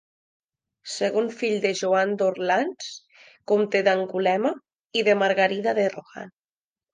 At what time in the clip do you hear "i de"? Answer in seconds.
5.01-5.17